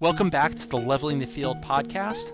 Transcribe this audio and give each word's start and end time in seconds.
Welcome 0.00 0.30
back 0.30 0.54
to 0.54 0.68
the 0.68 0.76
Leveling 0.76 1.18
the 1.18 1.26
Field 1.26 1.60
podcast. 1.60 2.30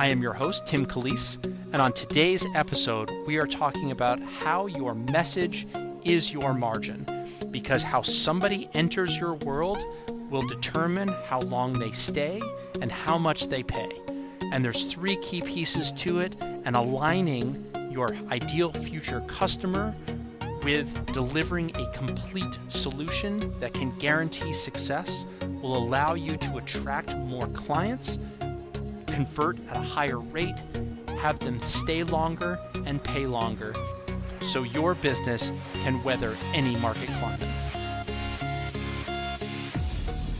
I 0.00 0.08
am 0.08 0.20
your 0.20 0.32
host, 0.32 0.66
Tim 0.66 0.84
Calise, 0.84 1.38
and 1.72 1.76
on 1.76 1.92
today's 1.92 2.44
episode, 2.56 3.08
we 3.24 3.36
are 3.36 3.46
talking 3.46 3.92
about 3.92 4.20
how 4.20 4.66
your 4.66 4.96
message 4.96 5.68
is 6.02 6.32
your 6.32 6.54
margin. 6.54 7.06
Because 7.52 7.84
how 7.84 8.02
somebody 8.02 8.68
enters 8.74 9.16
your 9.16 9.34
world 9.34 9.78
will 10.28 10.42
determine 10.48 11.06
how 11.28 11.42
long 11.42 11.72
they 11.74 11.92
stay 11.92 12.42
and 12.80 12.90
how 12.90 13.16
much 13.16 13.46
they 13.46 13.62
pay. 13.62 13.92
And 14.50 14.64
there's 14.64 14.86
three 14.86 15.18
key 15.18 15.42
pieces 15.42 15.92
to 15.92 16.18
it, 16.18 16.34
and 16.42 16.74
aligning 16.74 17.64
your 17.92 18.16
ideal 18.32 18.72
future 18.72 19.20
customer 19.28 19.94
with 20.62 21.12
delivering 21.12 21.74
a 21.76 21.90
complete 21.92 22.58
solution 22.68 23.58
that 23.60 23.74
can 23.74 23.96
guarantee 23.98 24.52
success 24.52 25.26
will 25.62 25.76
allow 25.76 26.14
you 26.14 26.36
to 26.36 26.56
attract 26.56 27.16
more 27.16 27.46
clients, 27.48 28.18
convert 29.06 29.58
at 29.68 29.76
a 29.76 29.80
higher 29.80 30.18
rate, 30.18 30.56
have 31.18 31.38
them 31.40 31.58
stay 31.58 32.02
longer, 32.02 32.58
and 32.86 33.02
pay 33.02 33.26
longer 33.26 33.74
so 34.40 34.62
your 34.62 34.94
business 34.94 35.52
can 35.74 36.02
weather 36.02 36.36
any 36.54 36.76
market 36.76 37.08
climate. 37.18 37.40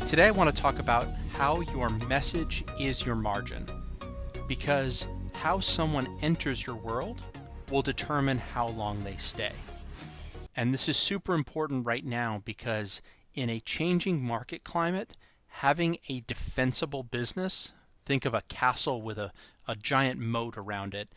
Today, 0.07 0.29
I 0.29 0.31
want 0.31 0.55
to 0.55 0.63
talk 0.63 0.79
about 0.79 1.09
how 1.33 1.61
your 1.61 1.91
message 1.91 2.65
is 2.81 3.05
your 3.05 3.15
margin 3.15 3.67
because 4.47 5.07
how 5.35 5.61
someone 5.61 6.09
enters 6.23 6.67
your 6.67 6.77
world 6.77 7.21
will 7.71 7.83
determine 7.83 8.39
how 8.39 8.69
long 8.69 9.01
they 9.05 9.17
stay. 9.17 9.53
And 10.59 10.75
this 10.75 10.89
is 10.89 10.97
super 10.97 11.35
important 11.35 11.87
right 11.87 12.05
now 12.05 12.43
because 12.45 13.01
in 13.33 13.49
a 13.49 13.61
changing 13.61 14.25
market 14.25 14.65
climate, 14.65 15.17
having 15.47 15.99
a 16.09 16.25
defensible 16.27 17.05
business, 17.05 17.71
think 18.05 18.25
of 18.25 18.35
a 18.35 18.43
castle 18.49 19.01
with 19.01 19.19
a, 19.19 19.31
a 19.69 19.77
giant 19.77 20.19
moat 20.19 20.59
around 20.59 20.95
it, 20.95 21.11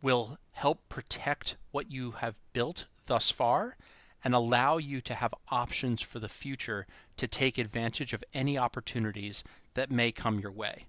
will 0.00 0.38
help 0.52 0.88
protect 0.88 1.58
what 1.70 1.92
you 1.92 2.12
have 2.12 2.38
built 2.54 2.86
thus 3.04 3.30
far 3.30 3.76
and 4.24 4.32
allow 4.32 4.78
you 4.78 5.02
to 5.02 5.12
have 5.12 5.34
options 5.50 6.00
for 6.00 6.18
the 6.18 6.26
future 6.26 6.86
to 7.18 7.28
take 7.28 7.58
advantage 7.58 8.14
of 8.14 8.24
any 8.32 8.56
opportunities 8.56 9.44
that 9.74 9.90
may 9.90 10.10
come 10.10 10.40
your 10.40 10.50
way. 10.50 10.86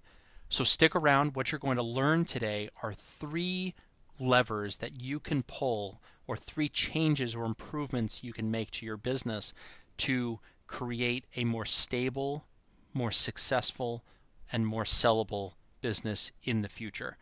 So 0.47 0.63
stick 0.63 0.95
around. 0.95 1.35
What 1.35 1.51
you're 1.51 1.59
going 1.59 1.75
to 1.75 1.83
learn 1.83 2.23
today 2.23 2.69
are 2.81 2.93
three 2.93 3.75
levers 4.19 4.77
that 4.77 5.01
you 5.01 5.19
can 5.19 5.43
pull 5.43 6.01
or 6.27 6.37
three 6.37 6.69
changes 6.69 7.35
or 7.35 7.45
improvements 7.45 8.23
you 8.23 8.33
can 8.33 8.51
make 8.51 8.71
to 8.71 8.85
your 8.85 8.97
business 8.97 9.53
to 9.97 10.39
create 10.67 11.25
a 11.35 11.43
more 11.43 11.65
stable, 11.65 12.45
more 12.93 13.11
successful, 13.11 14.03
and 14.51 14.65
more 14.65 14.83
sellable 14.83 15.53
business 15.81 16.31
in 16.43 16.61
the 16.61 16.69
future. 16.69 17.17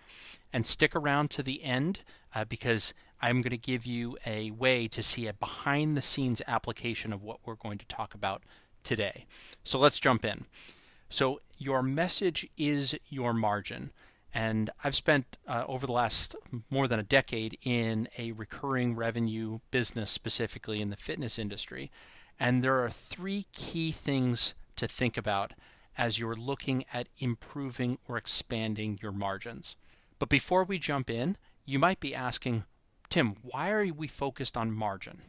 And 0.52 0.66
stick 0.66 0.96
around 0.96 1.30
to 1.32 1.44
the 1.44 1.64
end 1.64 2.02
uh, 2.34 2.46
because 2.46 2.94
I'm 3.22 3.42
going 3.42 3.52
to 3.52 3.58
give 3.58 3.86
you 3.86 4.18
a 4.26 4.52
way 4.52 4.88
to 4.90 5.02
see 5.02 5.28
a 5.28 5.34
behind 5.34 5.98
the 5.98 6.02
scenes 6.02 6.42
application 6.48 7.12
of 7.14 7.24
what 7.24 7.40
we're 7.46 7.56
going 7.56 7.78
to 7.80 7.86
talk 7.88 8.14
about 8.14 8.44
today. 8.84 9.26
So 9.64 9.80
let's 9.80 10.00
jump 10.00 10.24
in. 10.24 10.46
So, 11.10 11.40
your 11.58 11.82
message 11.82 12.48
is 12.58 12.96
your 13.08 13.34
margin. 13.34 13.92
And 14.34 14.70
I've 14.84 14.96
spent 14.96 15.38
uh, 15.48 15.64
over 15.68 15.88
the 15.88 15.94
last 15.94 16.36
more 16.70 16.88
than 16.88 17.00
a 17.00 17.04
decade 17.04 17.58
in 17.64 18.08
a 18.18 18.34
recurring 18.34 18.96
revenue 18.96 19.60
business, 19.72 20.12
specifically 20.12 20.82
in 20.82 20.90
the 20.90 20.98
fitness 20.98 21.40
industry. 21.40 21.92
And 22.40 22.64
there 22.64 22.84
are 22.84 22.90
three 22.90 23.48
key 23.52 23.92
things 23.92 24.54
to 24.76 24.88
think 24.88 25.18
about 25.18 25.54
as 25.98 26.20
you're 26.20 26.36
looking 26.36 26.86
at 26.94 27.10
improving 27.18 27.98
or 28.08 28.18
expanding 28.18 29.00
your 29.02 29.12
margins. 29.12 29.76
But 30.20 30.30
before 30.30 30.64
we 30.64 30.78
jump 30.78 31.10
in, 31.10 31.38
you 31.66 31.80
might 31.80 32.00
be 32.00 32.14
asking, 32.14 32.66
Tim, 33.10 33.36
why 33.42 33.72
are 33.72 33.92
we 33.94 34.08
focused 34.08 34.56
on 34.56 34.72
margin? 34.72 35.22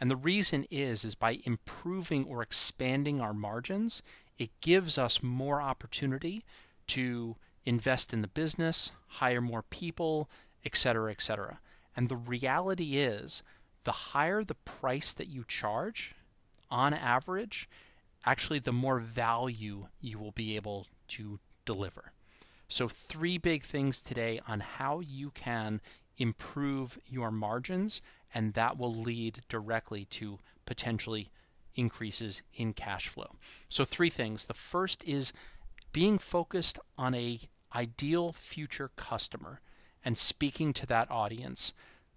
And 0.00 0.10
the 0.10 0.16
reason 0.16 0.66
is 0.70 1.04
is 1.04 1.14
by 1.14 1.38
improving 1.44 2.24
or 2.24 2.42
expanding 2.42 3.20
our 3.20 3.32
margins, 3.32 4.02
it 4.38 4.50
gives 4.60 4.98
us 4.98 5.22
more 5.22 5.62
opportunity 5.62 6.44
to 6.88 7.36
invest 7.66 8.14
in 8.14 8.22
the 8.22 8.28
business, 8.28 8.92
hire 9.08 9.40
more 9.40 9.62
people, 9.62 10.30
etc., 10.64 11.10
etc. 11.10 11.60
And 11.94 12.08
the 12.08 12.16
reality 12.16 12.96
is, 12.96 13.42
the 13.84 13.92
higher 13.92 14.42
the 14.42 14.54
price 14.54 15.12
that 15.12 15.28
you 15.28 15.44
charge, 15.46 16.14
on 16.70 16.94
average, 16.94 17.68
actually 18.24 18.58
the 18.58 18.72
more 18.72 18.98
value 18.98 19.86
you 20.00 20.18
will 20.18 20.32
be 20.32 20.56
able 20.56 20.86
to 21.08 21.38
deliver. 21.64 22.12
So, 22.68 22.88
three 22.88 23.38
big 23.38 23.62
things 23.62 24.02
today 24.02 24.40
on 24.48 24.60
how 24.60 25.00
you 25.00 25.30
can 25.30 25.80
improve 26.18 26.98
your 27.06 27.30
margins, 27.30 28.02
and 28.34 28.54
that 28.54 28.76
will 28.76 28.94
lead 28.94 29.42
directly 29.48 30.04
to 30.06 30.40
potentially 30.64 31.30
increases 31.76 32.42
in 32.54 32.72
cash 32.72 33.08
flow. 33.08 33.36
So, 33.68 33.84
three 33.84 34.10
things. 34.10 34.46
The 34.46 34.54
first 34.54 35.04
is 35.04 35.32
being 35.92 36.18
focused 36.18 36.80
on 36.98 37.14
a 37.14 37.38
ideal 37.74 38.32
future 38.32 38.90
customer 38.96 39.60
and 40.04 40.16
speaking 40.16 40.72
to 40.72 40.86
that 40.86 41.10
audience. 41.10 41.72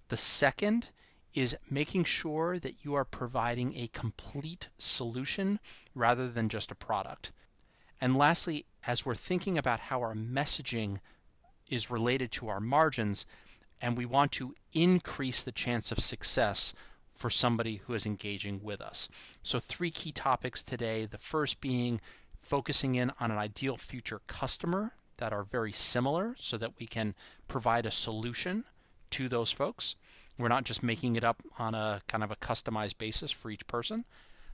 The 0.10 0.18
second 0.18 0.90
is 1.34 1.58
making 1.70 2.04
sure 2.04 2.60
that 2.60 2.84
you 2.84 2.94
are 2.96 3.06
providing 3.06 3.76
a 3.76 3.88
complete 3.88 4.70
solution 4.78 5.60
rather 5.94 6.28
than 6.28 6.50
just 6.50 6.72
a 6.72 6.76
product. 6.76 7.32
And 8.02 8.18
lastly, 8.18 8.66
as 8.88 9.06
we're 9.06 9.16
thinking 9.16 9.58
about 9.58 9.82
how 9.82 10.02
our 10.02 10.16
messaging 10.16 11.00
is 11.70 11.92
related 11.92 12.31
to 12.31 12.48
our 12.48 12.60
margins, 12.60 13.26
and 13.81 13.98
we 13.98 14.06
want 14.06 14.31
to 14.34 14.56
increase 14.74 15.44
the 15.44 15.52
chance 15.52 15.92
of 15.92 16.00
success 16.00 16.74
for 17.14 17.30
somebody 17.30 17.78
who 17.86 17.94
is 17.94 18.06
engaging 18.06 18.62
with 18.64 18.81
us. 18.81 19.10
So, 19.44 19.60
three 19.60 19.92
key 19.92 20.12
topics 20.12 20.64
today. 20.64 21.06
The 21.06 21.18
first 21.18 21.60
being 21.60 22.00
focusing 22.42 22.96
in 22.96 23.12
on 23.20 23.30
an 23.30 23.38
ideal 23.38 23.78
future 23.78 24.22
customer 24.28 24.94
that 25.19 25.31
are 25.31 25.44
very 25.44 25.72
similar 25.72 26.35
so 26.38 26.57
that 26.57 26.80
we 26.80 26.88
can 26.88 27.13
provide 27.47 27.85
a 27.85 27.91
solution 27.91 28.66
to 29.12 29.30
those 29.30 29.52
folks. 29.52 29.96
We're 30.38 30.47
not 30.47 30.63
just 30.63 30.81
making 30.84 31.16
it 31.16 31.24
up 31.24 31.44
on 31.57 31.75
a 31.75 32.02
kind 32.07 32.24
of 32.24 32.31
a 32.31 32.35
customized 32.35 32.97
basis 32.97 33.31
for 33.31 33.52
each 33.52 33.68
person. 33.68 34.06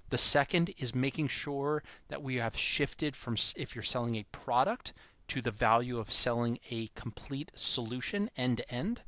The 0.09 0.18
second 0.18 0.74
is 0.78 0.94
making 0.94 1.28
sure 1.28 1.84
that 2.09 2.22
we 2.22 2.36
have 2.36 2.58
shifted 2.58 3.16
from 3.16 3.38
if 3.56 3.76
you're 3.76 3.84
selling 3.84 4.16
a 4.16 4.26
product 4.31 4.94
to 5.28 5.42
the 5.42 5.52
value 5.52 5.98
of 5.98 6.12
selling 6.12 6.59
a 6.70 6.90
complete 6.96 7.52
solution 7.56 8.30
end 8.38 8.58
to 8.58 8.72
end. 8.72 9.02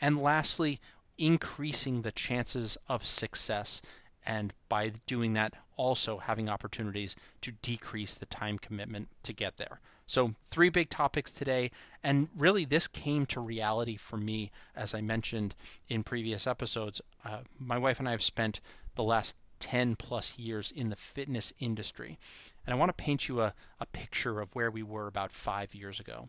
And 0.00 0.20
lastly, 0.20 0.80
increasing 1.18 2.02
the 2.02 2.12
chances 2.12 2.76
of 2.88 3.06
success 3.06 3.80
and 4.26 4.52
by 4.68 4.92
doing 5.06 5.34
that 5.34 5.54
also 5.76 6.18
having 6.18 6.48
opportunities 6.48 7.14
to 7.42 7.52
decrease 7.52 8.14
the 8.14 8.26
time 8.26 8.58
commitment 8.58 9.08
to 9.22 9.32
get 9.32 9.56
there. 9.56 9.80
So, 10.06 10.34
three 10.44 10.68
big 10.68 10.90
topics 10.90 11.32
today, 11.32 11.70
and 12.02 12.28
really 12.36 12.64
this 12.64 12.88
came 12.88 13.24
to 13.26 13.40
reality 13.40 13.96
for 13.96 14.16
me, 14.18 14.50
as 14.76 14.94
I 14.94 15.00
mentioned 15.00 15.54
in 15.88 16.02
previous 16.02 16.46
episodes. 16.46 17.00
Uh, 17.24 17.38
my 17.58 17.78
wife 17.78 17.98
and 17.98 18.08
I 18.08 18.12
have 18.12 18.22
spent 18.22 18.60
the 18.96 19.02
last 19.02 19.36
10 19.60 19.96
plus 19.96 20.38
years 20.38 20.70
in 20.70 20.90
the 20.90 20.96
fitness 20.96 21.54
industry, 21.58 22.18
and 22.66 22.74
I 22.74 22.78
want 22.78 22.90
to 22.90 23.02
paint 23.02 23.28
you 23.28 23.40
a, 23.40 23.54
a 23.80 23.86
picture 23.86 24.40
of 24.40 24.54
where 24.54 24.70
we 24.70 24.82
were 24.82 25.06
about 25.06 25.32
five 25.32 25.74
years 25.74 25.98
ago. 25.98 26.28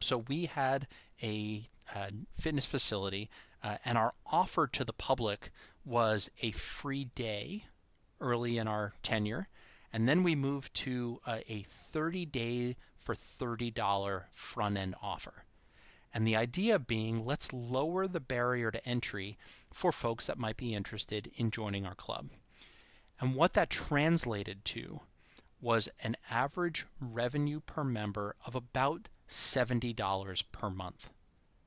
So, 0.00 0.18
we 0.26 0.46
had 0.46 0.86
a, 1.22 1.68
a 1.94 2.10
fitness 2.40 2.64
facility, 2.64 3.28
uh, 3.62 3.76
and 3.84 3.98
our 3.98 4.14
offer 4.24 4.66
to 4.66 4.84
the 4.84 4.94
public 4.94 5.50
was 5.84 6.30
a 6.40 6.52
free 6.52 7.04
day 7.14 7.64
early 8.18 8.56
in 8.56 8.66
our 8.66 8.94
tenure 9.02 9.48
and 9.92 10.08
then 10.08 10.22
we 10.22 10.34
moved 10.34 10.74
to 10.74 11.20
uh, 11.26 11.38
a, 11.48 11.52
a 11.52 11.62
30 11.62 12.26
day 12.26 12.76
for 12.96 13.14
$30 13.14 14.24
front 14.32 14.76
end 14.76 14.94
offer. 15.02 15.44
And 16.12 16.26
the 16.26 16.36
idea 16.36 16.78
being 16.78 17.24
let's 17.24 17.52
lower 17.52 18.06
the 18.06 18.20
barrier 18.20 18.70
to 18.70 18.86
entry 18.86 19.38
for 19.72 19.92
folks 19.92 20.26
that 20.26 20.38
might 20.38 20.56
be 20.56 20.74
interested 20.74 21.30
in 21.36 21.50
joining 21.50 21.86
our 21.86 21.94
club. 21.94 22.30
And 23.20 23.34
what 23.34 23.54
that 23.54 23.70
translated 23.70 24.64
to 24.66 25.00
was 25.60 25.88
an 26.02 26.16
average 26.30 26.86
revenue 27.00 27.60
per 27.60 27.84
member 27.84 28.36
of 28.46 28.54
about 28.54 29.08
$70 29.28 30.44
per 30.52 30.70
month. 30.70 31.10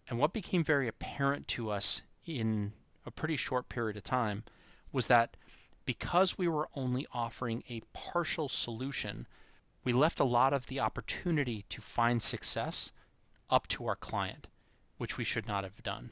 And 0.07 0.17
what 0.17 0.33
became 0.33 0.63
very 0.63 0.87
apparent 0.87 1.47
to 1.49 1.69
us 1.69 2.01
in 2.25 2.73
a 3.05 3.11
pretty 3.11 3.35
short 3.35 3.69
period 3.69 3.97
of 3.97 4.03
time 4.03 4.43
was 4.91 5.07
that 5.07 5.35
because 5.91 6.37
we 6.37 6.47
were 6.47 6.69
only 6.73 7.05
offering 7.13 7.65
a 7.69 7.81
partial 7.91 8.47
solution, 8.47 9.27
we 9.83 9.91
left 9.91 10.21
a 10.21 10.23
lot 10.23 10.53
of 10.53 10.67
the 10.67 10.79
opportunity 10.79 11.65
to 11.67 11.81
find 11.81 12.21
success 12.21 12.93
up 13.49 13.67
to 13.67 13.85
our 13.85 13.97
client, 13.97 14.47
which 14.97 15.17
we 15.17 15.25
should 15.25 15.45
not 15.45 15.65
have 15.65 15.83
done. 15.83 16.11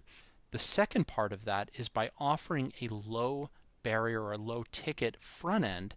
The 0.51 0.59
second 0.59 1.07
part 1.07 1.31
of 1.31 1.45
that 1.45 1.71
is 1.75 1.87
by 1.87 2.09
offering 2.19 2.73
a 2.81 2.89
low 2.89 3.51
barrier 3.81 4.21
or 4.21 4.37
low 4.37 4.65
ticket 4.69 5.15
front 5.21 5.63
end, 5.63 5.95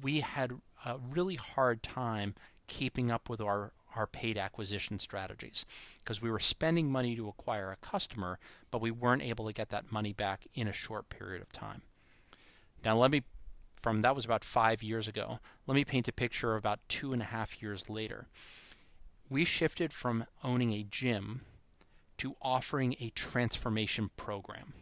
we 0.00 0.20
had 0.20 0.52
a 0.84 0.98
really 0.98 1.34
hard 1.34 1.82
time 1.82 2.36
keeping 2.68 3.10
up 3.10 3.28
with 3.28 3.40
our, 3.40 3.72
our 3.96 4.06
paid 4.06 4.38
acquisition 4.38 5.00
strategies 5.00 5.66
because 6.04 6.22
we 6.22 6.30
were 6.30 6.38
spending 6.38 6.92
money 6.92 7.16
to 7.16 7.26
acquire 7.26 7.72
a 7.72 7.84
customer, 7.84 8.38
but 8.70 8.80
we 8.80 8.92
weren't 8.92 9.22
able 9.22 9.48
to 9.48 9.52
get 9.52 9.70
that 9.70 9.90
money 9.90 10.12
back 10.12 10.46
in 10.54 10.68
a 10.68 10.72
short 10.72 11.08
period 11.08 11.42
of 11.42 11.50
time. 11.50 11.82
Now, 12.86 12.96
let 12.96 13.10
me, 13.10 13.24
from 13.82 14.02
that 14.02 14.14
was 14.14 14.24
about 14.24 14.44
five 14.44 14.80
years 14.80 15.08
ago, 15.08 15.40
let 15.66 15.74
me 15.74 15.84
paint 15.84 16.06
a 16.06 16.12
picture 16.12 16.52
of 16.52 16.58
about 16.58 16.78
two 16.88 17.12
and 17.12 17.20
a 17.20 17.24
half 17.24 17.60
years 17.60 17.90
later. 17.90 18.28
We 19.28 19.44
shifted 19.44 19.92
from 19.92 20.26
owning 20.44 20.72
a 20.72 20.86
gym 20.88 21.40
to 22.18 22.36
offering 22.40 22.94
a 23.00 23.10
transformation 23.10 24.10
program. 24.16 24.72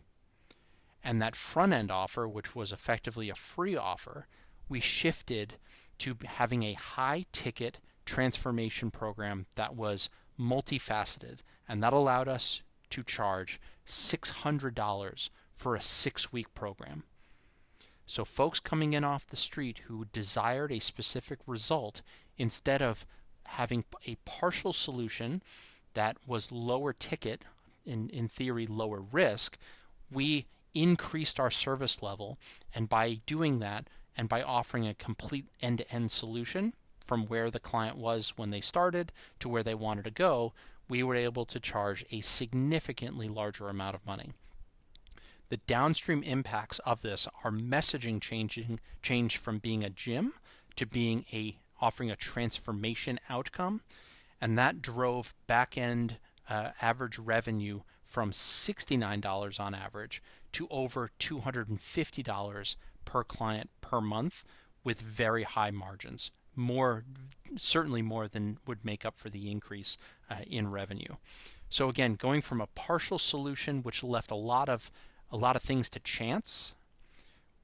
And 1.03 1.23
that 1.23 1.35
front 1.35 1.73
end 1.73 1.91
offer, 1.91 2.29
which 2.29 2.55
was 2.55 2.73
effectively 2.73 3.31
a 3.31 3.35
free 3.35 3.75
offer, 3.75 4.27
we 4.69 4.81
shifted 4.81 5.55
to 6.01 6.15
having 6.27 6.63
a 6.63 6.75
high 6.75 7.25
ticket 7.33 7.79
transformation 8.05 8.91
program 8.91 9.47
that 9.55 9.75
was 9.75 10.11
multifaceted. 10.39 11.39
And 11.67 11.83
that 11.83 11.95
allowed 11.95 12.29
us 12.29 12.61
to 12.91 13.03
charge 13.03 13.59
$600 13.87 15.31
for 15.55 15.75
a 15.75 15.81
six 15.81 16.31
week 16.35 16.53
program. 16.53 17.05
So, 18.07 18.25
folks 18.25 18.61
coming 18.61 18.93
in 18.93 19.05
off 19.05 19.27
the 19.27 19.37
street 19.37 19.83
who 19.87 20.07
desired 20.13 20.71
a 20.71 20.79
specific 20.79 21.39
result, 21.47 22.03
instead 22.37 22.83
of 22.83 23.07
having 23.47 23.85
a 24.07 24.17
partial 24.25 24.73
solution 24.73 25.43
that 25.95 26.17
was 26.27 26.53
lower 26.53 26.93
ticket, 26.93 27.43
in, 27.87 28.09
in 28.11 28.29
theory, 28.29 28.67
lower 28.67 29.01
risk, 29.01 29.59
we 30.11 30.47
increased 30.75 31.39
our 31.39 31.51
service 31.51 32.03
level. 32.03 32.39
And 32.75 32.89
by 32.89 33.21
doing 33.27 33.59
that, 33.61 33.89
and 34.17 34.29
by 34.29 34.43
offering 34.43 34.87
a 34.87 34.95
complete 34.95 35.47
end 35.61 35.79
to 35.79 35.93
end 35.93 36.13
solution 36.13 36.75
from 37.05 37.27
where 37.27 37.51
the 37.51 37.61
client 37.61 37.97
was 37.97 38.35
when 38.37 38.51
they 38.51 38.61
started 38.61 39.13
to 39.41 39.49
where 39.49 39.63
they 39.63 39.75
wanted 39.75 40.05
to 40.05 40.11
go, 40.11 40.53
we 40.89 41.03
were 41.03 41.17
able 41.17 41.45
to 41.47 41.61
charge 41.61 42.05
a 42.11 42.21
significantly 42.21 43.29
larger 43.29 43.69
amount 43.69 43.95
of 43.95 44.07
money. 44.07 44.33
The 45.55 45.61
downstream 45.69 46.25
impacts 46.25 46.81
of 46.81 47.03
this 47.03 47.29
are 47.45 47.53
messaging 47.53 48.21
changing 48.21 48.81
change 49.03 49.37
from 49.37 49.59
being 49.59 49.85
a 49.85 49.89
gym 49.89 50.33
to 50.75 50.85
being 50.85 51.27
a 51.33 51.61
offering 51.81 52.11
a 52.11 52.17
transformation 52.17 53.21
outcome. 53.29 53.83
And 54.41 54.59
that 54.59 54.83
drove 54.83 55.33
back 55.47 55.79
end 55.79 56.19
uh, 56.51 56.71
average 56.83 57.21
revenue 57.21 57.83
from 58.03 58.33
$69 58.33 59.61
on 59.61 59.77
average 59.77 60.21
to 60.55 60.67
over 60.73 61.13
$250 61.21 62.77
per 63.05 63.23
client 63.23 63.71
per 63.81 64.01
month 64.01 64.45
with 64.83 65.01
very 65.01 65.45
high 65.45 65.71
margins. 65.71 66.33
More 66.57 67.05
certainly 67.57 68.03
more 68.03 68.27
than 68.27 68.59
would 68.67 68.85
make 68.85 69.05
up 69.05 69.15
for 69.15 69.31
the 69.31 69.53
increase 69.53 69.99
uh, 70.29 70.39
in 70.49 70.73
revenue. 70.73 71.15
So 71.69 71.89
again 71.89 72.17
going 72.17 72.43
from 72.43 72.61
a 72.61 72.67
partial 72.67 73.19
solution 73.19 73.85
which 73.85 74.03
left 74.03 74.33
a 74.33 74.35
lot 74.35 74.69
of 74.69 74.91
a 75.35 75.37
lot 75.37 75.57
of 75.57 75.63
things 75.63 75.91
to 75.91 75.99
chance 75.99 76.75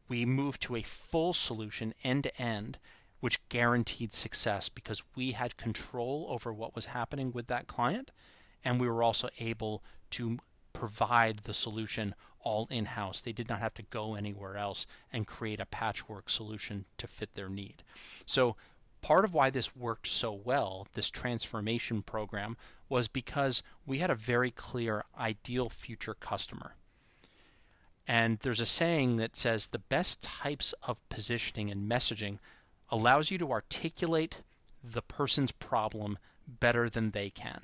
we 0.09 0.27
moved 0.27 0.61
to 0.61 0.75
a 0.75 0.83
full 0.83 1.33
solution 1.33 1.95
end 2.03 2.25
to 2.25 2.43
end 2.43 2.79
which 3.21 3.49
guaranteed 3.49 4.13
success 4.13 4.69
because 4.69 5.05
we 5.15 5.33
had 5.33 5.57
control 5.57 6.27
over 6.29 6.53
what 6.53 6.75
was 6.75 6.87
happening 6.87 7.31
with 7.31 7.47
that 7.47 7.69
client 7.69 8.11
and 8.65 8.81
we 8.81 8.89
were 8.89 9.05
also 9.05 9.29
able 9.39 9.85
to 10.11 10.39
provide 10.73 11.39
the 11.45 11.55
solution 11.55 12.15
all 12.41 12.67
in 12.71 12.87
house. 12.87 13.21
They 13.21 13.33
did 13.33 13.49
not 13.49 13.61
have 13.61 13.75
to 13.75 13.83
go 13.83 14.17
anywhere 14.17 14.57
else 14.57 14.87
and 15.13 15.27
create 15.27 15.61
a 15.61 15.67
patchwork 15.67 16.29
solution 16.29 16.87
to 16.99 17.07
fit 17.07 17.35
their 17.35 17.49
need. 17.49 17.85
So, 18.27 18.57
part 19.03 19.25
of 19.25 19.33
why 19.33 19.51
this 19.51 19.77
worked 19.77 20.07
so 20.09 20.33
well, 20.33 20.89
this 20.95 21.11
transformation 21.11 22.03
program, 22.03 22.57
was 22.89 23.09
because 23.09 23.63
we 23.87 23.99
had 23.99 24.11
a 24.11 24.15
very 24.15 24.51
clear 24.51 25.05
ideal 25.19 25.69
future 25.69 26.15
customer. 26.15 26.75
And 28.11 28.41
there's 28.41 28.61
a 28.61 28.67
saying 28.67 29.19
that 29.19 29.37
says 29.37 29.69
the 29.69 29.79
best 29.79 30.21
types 30.21 30.75
of 30.83 31.09
positioning 31.11 31.71
and 31.71 31.89
messaging 31.89 32.41
allows 32.89 33.31
you 33.31 33.39
to 33.39 33.53
articulate 33.53 34.39
the 34.83 35.01
person's 35.01 35.53
problem 35.53 36.19
better 36.49 36.91
than 36.91 37.13
they 37.13 37.31
can. 37.31 37.61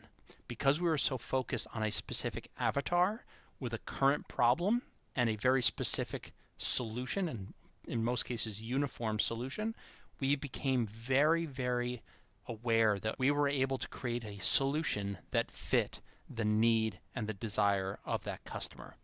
Because 0.47 0.81
we 0.81 0.89
were 0.89 0.99
so 0.99 1.19
focused 1.19 1.67
on 1.75 1.83
a 1.83 1.91
specific 1.91 2.49
avatar 2.61 3.25
with 3.59 3.73
a 3.73 3.79
current 3.79 4.29
problem 4.29 4.83
and 5.17 5.29
a 5.29 5.35
very 5.35 5.63
specific 5.63 6.33
solution, 6.59 7.29
and 7.29 7.53
in 7.89 8.05
most 8.05 8.23
cases, 8.23 8.63
uniform 8.63 9.19
solution, 9.19 9.75
we 10.21 10.37
became 10.37 10.87
very, 10.87 11.45
very 11.45 12.03
aware 12.47 13.01
that 13.01 13.19
we 13.19 13.33
were 13.33 13.49
able 13.49 13.79
to 13.79 13.89
create 13.89 14.25
a 14.25 14.39
solution 14.39 15.19
that 15.33 15.51
fit 15.51 16.01
the 16.31 16.45
need 16.45 17.01
and 17.17 17.27
the 17.27 17.35
desire 17.35 17.99
of 18.07 18.23
that 18.23 18.45
customer. 18.45 18.95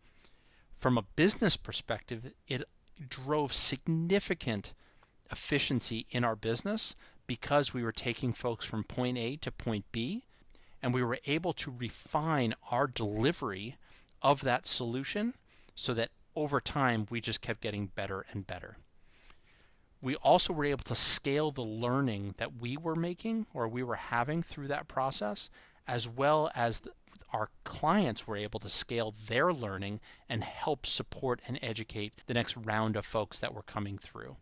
From 0.82 0.98
a 0.98 1.02
business 1.14 1.56
perspective, 1.56 2.32
it 2.48 2.64
drove 3.08 3.52
significant 3.52 4.74
efficiency 5.30 6.06
in 6.10 6.24
our 6.24 6.34
business 6.34 6.96
because 7.28 7.72
we 7.72 7.84
were 7.84 7.92
taking 7.92 8.32
folks 8.32 8.66
from 8.66 8.82
point 8.82 9.16
A 9.16 9.36
to 9.36 9.52
point 9.52 9.84
B 9.92 10.24
and 10.82 10.92
we 10.92 11.04
were 11.04 11.20
able 11.24 11.52
to 11.52 11.70
refine 11.70 12.56
our 12.68 12.88
delivery 12.88 13.76
of 14.22 14.40
that 14.40 14.66
solution 14.66 15.34
so 15.76 15.94
that 15.94 16.10
over 16.34 16.60
time 16.60 17.06
we 17.10 17.20
just 17.20 17.40
kept 17.40 17.60
getting 17.60 17.86
better 17.86 18.26
and 18.32 18.44
better. 18.44 18.76
We 20.00 20.16
also 20.16 20.52
were 20.52 20.64
able 20.64 20.82
to 20.82 20.96
scale 20.96 21.52
the 21.52 21.62
learning 21.62 22.34
that 22.38 22.60
we 22.60 22.76
were 22.76 22.96
making 22.96 23.46
or 23.54 23.68
we 23.68 23.84
were 23.84 23.94
having 23.94 24.42
through 24.42 24.66
that 24.66 24.88
process, 24.88 25.48
as 25.86 26.08
well 26.08 26.50
as 26.56 26.80
our 27.32 27.50
clients 27.64 28.26
were 28.26 28.36
able 28.36 28.60
to 28.60 28.68
scale 28.68 29.14
their 29.26 29.52
learning 29.52 30.00
and 30.28 30.44
help 30.44 30.86
support 30.86 31.40
and 31.46 31.58
educate 31.62 32.12
the 32.26 32.34
next 32.34 32.56
round 32.56 32.96
of 32.96 33.06
folks 33.06 33.40
that 33.40 33.54
were 33.54 33.62
coming 33.62 33.98
through. 33.98 34.36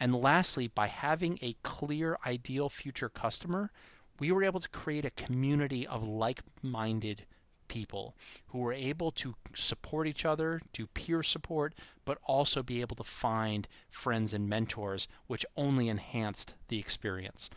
And 0.00 0.14
lastly, 0.14 0.68
by 0.68 0.86
having 0.86 1.38
a 1.42 1.56
clear 1.62 2.18
ideal 2.24 2.68
future 2.68 3.08
customer, 3.08 3.70
we 4.18 4.32
were 4.32 4.44
able 4.44 4.60
to 4.60 4.68
create 4.68 5.04
a 5.04 5.10
community 5.10 5.86
of 5.86 6.06
like 6.06 6.40
minded 6.62 7.24
people 7.68 8.14
who 8.48 8.58
were 8.58 8.72
able 8.72 9.10
to 9.12 9.34
support 9.54 10.06
each 10.06 10.24
other, 10.24 10.60
do 10.72 10.86
peer 10.86 11.22
support, 11.22 11.74
but 12.04 12.18
also 12.24 12.62
be 12.62 12.80
able 12.80 12.96
to 12.96 13.04
find 13.04 13.68
friends 13.90 14.32
and 14.32 14.48
mentors, 14.48 15.06
which 15.26 15.46
only 15.56 15.88
enhanced 15.88 16.54
the 16.68 16.78
experience. 16.78 17.50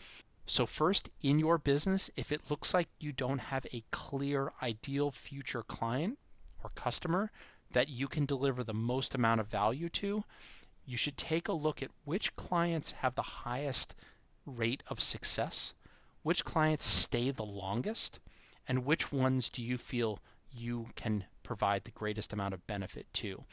So, 0.46 0.66
first, 0.66 1.10
in 1.22 1.40
your 1.40 1.58
business, 1.58 2.12
if 2.16 2.32
it 2.32 2.50
looks 2.50 2.74
like 2.74 2.90
you 3.00 3.12
don't 3.12 3.40
have 3.40 3.66
a 3.72 3.84
clear, 3.92 4.52
ideal 4.62 5.12
future 5.12 5.64
client 5.64 6.18
or 6.64 6.72
customer 6.76 7.32
that 7.72 7.90
you 7.90 8.08
can 8.08 8.26
deliver 8.26 8.64
the 8.64 8.74
most 8.74 9.16
amount 9.16 9.40
of 9.40 9.48
value 9.48 9.90
to, 9.90 10.24
you 10.86 10.98
should 10.98 11.18
take 11.18 11.48
a 11.48 11.54
look 11.54 11.82
at 11.82 11.92
which 12.04 12.36
clients 12.36 12.94
have 12.94 13.16
the 13.16 13.22
highest 13.22 13.96
rate 14.46 14.84
of 14.88 15.00
success, 15.00 15.74
which 16.24 16.44
clients 16.44 16.86
stay 16.86 17.32
the 17.32 17.46
longest, 17.46 18.20
and 18.68 18.86
which 18.86 19.12
ones 19.12 19.50
do 19.50 19.62
you 19.62 19.78
feel 19.78 20.20
you 20.52 20.88
can 20.96 21.26
provide 21.44 21.84
the 21.84 21.92
greatest 21.92 22.34
amount 22.34 22.54
of 22.54 22.68
benefit 22.68 23.06
to. 23.14 23.46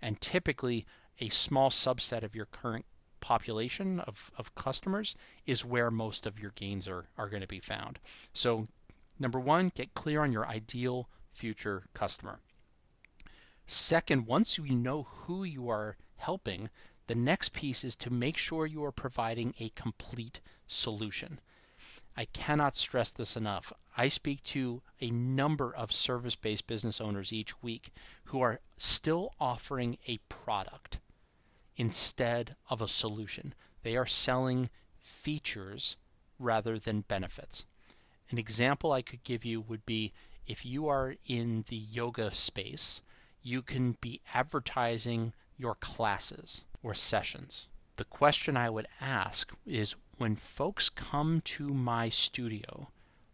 And 0.00 0.20
typically, 0.20 0.84
a 1.20 1.28
small 1.28 1.70
subset 1.70 2.22
of 2.22 2.34
your 2.34 2.46
current 2.46 2.84
population 3.22 4.00
of, 4.00 4.30
of 4.36 4.54
customers 4.54 5.14
is 5.46 5.64
where 5.64 5.90
most 5.90 6.26
of 6.26 6.38
your 6.38 6.52
gains 6.54 6.86
are, 6.86 7.06
are 7.16 7.30
going 7.30 7.40
to 7.40 7.48
be 7.48 7.60
found. 7.60 7.98
So, 8.34 8.68
number 9.18 9.40
one, 9.40 9.72
get 9.74 9.94
clear 9.94 10.22
on 10.22 10.32
your 10.32 10.46
ideal 10.46 11.08
future 11.30 11.84
customer. 11.94 12.40
Second, 13.66 14.26
once 14.26 14.58
you 14.58 14.74
know 14.74 15.04
who 15.04 15.44
you 15.44 15.70
are 15.70 15.96
helping, 16.16 16.68
the 17.06 17.14
next 17.14 17.54
piece 17.54 17.84
is 17.84 17.96
to 17.96 18.12
make 18.12 18.36
sure 18.36 18.66
you 18.66 18.84
are 18.84 18.92
providing 18.92 19.54
a 19.58 19.70
complete 19.70 20.40
solution. 20.66 21.40
I 22.16 22.26
cannot 22.26 22.76
stress 22.76 23.10
this 23.10 23.36
enough. 23.36 23.72
I 23.96 24.08
speak 24.08 24.42
to 24.44 24.82
a 25.00 25.10
number 25.10 25.74
of 25.74 25.92
service 25.92 26.36
based 26.36 26.66
business 26.66 27.00
owners 27.00 27.32
each 27.32 27.62
week 27.62 27.92
who 28.24 28.40
are 28.40 28.60
still 28.76 29.32
offering 29.40 29.96
a 30.06 30.18
product 30.28 31.00
instead 31.76 32.56
of 32.68 32.80
a 32.80 32.88
solution. 32.88 33.54
They 33.82 33.96
are 33.96 34.06
selling 34.06 34.70
features 34.98 35.96
rather 36.38 36.78
than 36.78 37.02
benefits. 37.02 37.64
An 38.30 38.38
example 38.38 38.92
I 38.92 39.02
could 39.02 39.24
give 39.24 39.44
you 39.44 39.60
would 39.60 39.84
be 39.84 40.12
if 40.46 40.64
you 40.64 40.88
are 40.88 41.14
in 41.26 41.64
the 41.68 41.76
yoga 41.76 42.34
space, 42.34 43.02
you 43.42 43.62
can 43.62 43.96
be 44.00 44.20
advertising 44.34 45.32
your 45.56 45.74
classes 45.76 46.64
or 46.82 46.94
sessions. 46.94 47.68
The 47.96 48.04
question 48.04 48.56
I 48.56 48.70
would 48.70 48.88
ask 49.00 49.52
is 49.66 49.96
when 50.18 50.36
folks 50.36 50.88
come 50.88 51.40
to 51.42 51.68
my 51.68 52.08
studio, 52.08 52.88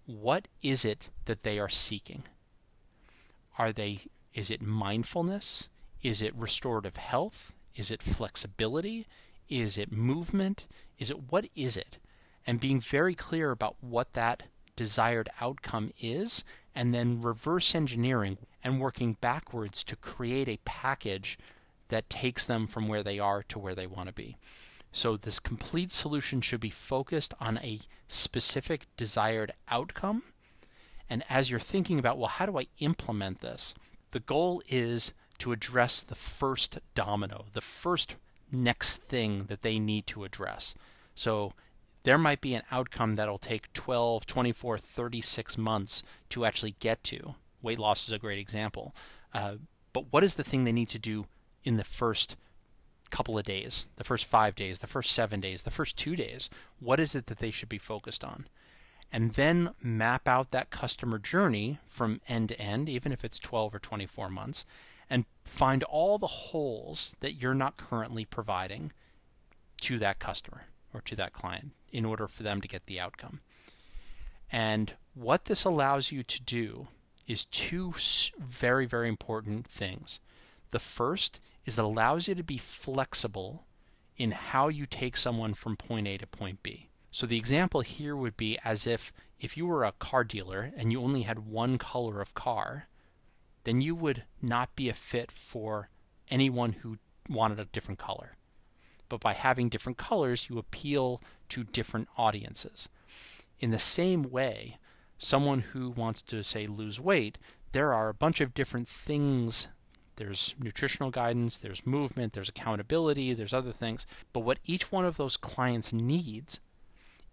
what 0.07 0.49
is 0.62 0.85
it 0.85 1.11
that 1.26 1.42
they 1.42 1.59
are 1.59 1.68
seeking? 1.68 2.25
Are 3.59 3.73
they 3.73 4.00
is 4.35 4.50
it 4.50 4.62
mindfulness? 4.62 5.68
Is 6.02 6.23
it 6.23 6.35
restorative 6.37 6.97
health? 6.97 7.54
Is 7.75 7.90
it 7.90 8.02
flexibility? 8.02 9.06
Is 9.48 9.78
it 9.78 9.92
movement? 9.92 10.66
Is 10.98 11.10
it 11.10 11.30
what 11.30 11.46
is 11.54 11.76
it? 11.76 11.98
and 12.48 12.60
being 12.60 12.80
very 12.80 13.14
clear 13.14 13.50
about 13.50 13.76
what 13.82 14.14
that 14.14 14.44
desired 14.75 15.28
outcome 15.38 15.92
is, 16.00 16.44
and 16.75 16.94
then 16.94 17.20
reverse 17.20 17.75
engineering 17.75 18.38
and 18.64 18.80
working 18.80 19.18
backwards 19.20 19.84
to 19.84 19.94
create 19.94 20.48
a 20.48 20.58
package 20.64 21.38
that 21.90 22.08
takes 22.08 22.46
them 22.46 22.66
from 22.66 22.88
where 22.88 23.02
they 23.02 23.18
are 23.18 23.42
to 23.42 23.58
where 23.58 23.75
they 23.75 23.87
want 23.87 24.06
to 24.08 24.14
be. 24.14 24.38
So, 24.92 25.18
this 25.18 25.38
complete 25.38 25.90
solution 25.90 26.40
should 26.40 26.60
be 26.60 26.70
focused 26.70 27.34
on 27.38 27.58
a 27.58 27.80
specific 28.06 28.87
desired 28.96 29.52
outcome. 29.68 30.22
And 31.10 31.25
as 31.28 31.50
you're 31.50 31.60
thinking 31.60 31.98
about, 31.98 32.16
well, 32.16 32.28
how 32.28 32.46
do 32.46 32.58
I 32.58 32.68
implement 32.78 33.40
this? 33.40 33.75
The 34.12 34.20
goal 34.20 34.62
is 34.68 35.12
to 35.38 35.52
address 35.52 36.02
the 36.02 36.14
first 36.14 36.78
domino, 36.95 37.47
the 37.52 37.61
first 37.61 38.16
next 38.50 39.02
thing 39.02 39.45
that 39.49 39.62
they 39.62 39.78
need 39.78 40.07
to 40.09 40.25
address. 40.25 40.75
So, 41.14 41.52
there 42.04 42.18
might 42.18 42.40
be 42.40 42.54
an 42.54 42.62
outcome 42.71 43.16
that'll 43.16 43.38
take 43.38 43.73
12, 43.73 44.25
24, 44.25 44.78
36 44.78 45.59
months 45.59 46.02
to 46.30 46.45
actually 46.45 46.75
get 46.80 47.02
to. 47.04 47.35
Weight 47.61 47.78
loss 47.78 48.07
is 48.07 48.12
a 48.12 48.18
great 48.18 48.38
example. 48.38 48.95
Uh, 49.35 49.57
but 49.92 50.07
what 50.11 50.25
is 50.25 50.37
the 50.37 50.45
thing 50.45 50.64
they 50.64 50.73
need 50.73 50.88
to 50.90 50.99
do 50.99 51.26
in 51.64 51.76
the 51.76 51.85
first 51.85 52.37
couple 53.11 53.38
of 53.38 53.45
days, 53.45 53.88
the 53.97 54.04
first 54.04 54.25
five 54.25 54.54
days, 54.54 54.78
the 54.78 54.87
first 54.87 55.12
seven 55.12 55.40
days, 55.40 55.62
the 55.62 55.71
first 55.71 55.97
two 55.97 56.16
days? 56.16 56.49
What 56.78 57.00
is 57.00 57.14
it 57.14 57.26
that 57.26 57.38
they 57.38 57.50
should 57.50 57.68
be 57.68 57.78
focused 57.78 58.25
on? 58.25 58.47
And 59.11 59.33
then 59.33 59.71
map 59.83 60.28
out 60.28 60.50
that 60.50 60.71
customer 60.71 61.18
journey 61.18 61.78
from 61.87 62.21
end 62.28 62.50
to 62.50 62.61
end, 62.61 62.88
even 62.88 63.12
if 63.12 63.25
it's 63.25 63.38
12 63.38 63.75
or 63.75 63.78
24 63.78 64.28
months, 64.28 64.64
and 65.10 65.24
find 65.44 65.82
all 65.84 66.18
the 66.18 66.26
holes 66.26 67.16
that 67.20 67.34
you're 67.34 67.54
not 67.54 67.76
currently 67.76 68.24
providing 68.24 68.92
to 69.80 69.98
that 69.98 70.18
customer 70.18 70.64
or 70.92 71.00
to 71.02 71.16
that 71.16 71.32
client 71.32 71.72
in 71.92 72.04
order 72.04 72.28
for 72.28 72.42
them 72.42 72.60
to 72.60 72.68
get 72.68 72.86
the 72.86 73.00
outcome. 73.00 73.40
And 74.50 74.94
what 75.14 75.46
this 75.46 75.64
allows 75.64 76.12
you 76.12 76.22
to 76.22 76.42
do 76.42 76.88
is 77.26 77.44
two 77.44 77.92
very, 78.38 78.86
very 78.86 79.08
important 79.08 79.66
things. 79.66 80.20
The 80.70 80.78
first 80.78 81.40
is 81.64 81.78
it 81.78 81.84
allows 81.84 82.28
you 82.28 82.34
to 82.34 82.42
be 82.42 82.58
flexible 82.58 83.66
in 84.16 84.32
how 84.32 84.68
you 84.68 84.86
take 84.86 85.16
someone 85.16 85.54
from 85.54 85.76
point 85.76 86.08
A 86.08 86.18
to 86.18 86.26
point 86.26 86.62
B. 86.62 86.88
So 87.10 87.26
the 87.26 87.36
example 87.36 87.82
here 87.82 88.16
would 88.16 88.36
be 88.36 88.58
as 88.64 88.86
if 88.86 89.12
if 89.40 89.56
you 89.56 89.66
were 89.66 89.84
a 89.84 89.92
car 89.92 90.24
dealer 90.24 90.72
and 90.76 90.90
you 90.90 91.00
only 91.00 91.22
had 91.22 91.46
one 91.46 91.78
color 91.78 92.20
of 92.20 92.34
car, 92.34 92.88
then 93.68 93.82
you 93.82 93.94
would 93.94 94.22
not 94.40 94.75
be 94.76 94.88
a 94.88 94.94
fit 94.94 95.30
for 95.30 95.90
anyone 96.30 96.72
who 96.72 96.96
wanted 97.28 97.60
a 97.60 97.66
different 97.66 98.00
color. 98.00 98.32
But 99.10 99.20
by 99.20 99.34
having 99.34 99.68
different 99.68 99.98
colors, 99.98 100.48
you 100.48 100.56
appeal 100.56 101.20
to 101.50 101.64
different 101.64 102.08
audiences. 102.16 102.88
In 103.60 103.70
the 103.70 103.78
same 103.78 104.22
way, 104.22 104.78
someone 105.18 105.60
who 105.60 105.90
wants 105.90 106.22
to, 106.22 106.42
say, 106.42 106.66
lose 106.66 106.98
weight, 106.98 107.37
there 107.72 107.92
are 107.92 108.08
a 108.08 108.14
bunch 108.14 108.40
of 108.40 108.54
different 108.54 108.88
things. 108.88 109.68
There's 110.16 110.54
nutritional 110.58 111.10
guidance, 111.10 111.58
there's 111.58 111.87
movement, 111.87 112.32
there's 112.32 112.48
accountability, 112.48 113.34
there's 113.34 113.52
other 113.52 113.72
things. 113.72 114.06
But 114.32 114.40
what 114.40 114.60
each 114.64 114.90
one 114.90 115.04
of 115.04 115.18
those 115.18 115.37
clients 115.37 115.92
needs 115.92 116.58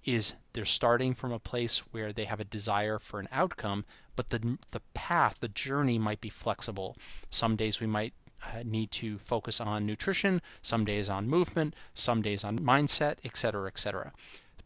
is 0.04 0.34
they're 0.52 0.66
starting 0.66 1.14
from 1.14 1.32
a 1.32 1.40
place 1.40 1.78
where 1.92 2.12
they 2.12 2.26
have 2.26 2.42
a 2.42 2.46
desire 2.46 3.00
for 3.00 3.22
an 3.22 3.30
outcome, 3.32 3.86
but 4.16 4.30
the 4.30 4.58
the 4.72 4.82
path, 4.94 5.40
the 5.40 5.48
journey 5.48 5.98
might 5.98 6.22
be 6.22 6.30
flexible. 6.30 6.98
Some 7.30 7.56
days 7.56 7.80
we 7.80 7.88
might 7.88 8.14
uh, 8.44 8.64
need 8.64 8.92
to 8.92 9.18
focus 9.18 9.60
on 9.60 9.86
nutrition, 9.86 10.42
some 10.62 10.86
days 10.86 11.10
on 11.10 11.28
movement, 11.28 11.76
some 11.94 12.22
days 12.22 12.44
on 12.44 12.60
mindset, 12.60 13.18
etc., 13.24 13.68
etc. 13.68 14.14